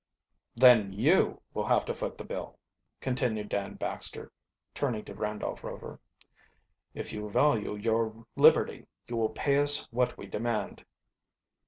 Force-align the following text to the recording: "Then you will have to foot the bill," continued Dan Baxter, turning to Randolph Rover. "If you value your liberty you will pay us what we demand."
"Then 0.55 0.93
you 0.93 1.41
will 1.53 1.67
have 1.67 1.85
to 1.85 1.93
foot 1.93 2.17
the 2.17 2.25
bill," 2.25 2.57
continued 3.01 3.49
Dan 3.49 3.75
Baxter, 3.75 4.31
turning 4.73 5.05
to 5.05 5.13
Randolph 5.13 5.63
Rover. 5.63 5.99
"If 6.95 7.13
you 7.13 7.29
value 7.29 7.75
your 7.75 8.25
liberty 8.35 8.87
you 9.07 9.15
will 9.15 9.29
pay 9.29 9.59
us 9.59 9.85
what 9.91 10.17
we 10.17 10.25
demand." 10.25 10.83